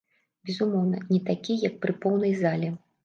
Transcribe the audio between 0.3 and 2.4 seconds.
Безумоўна, не такі як пры поўнай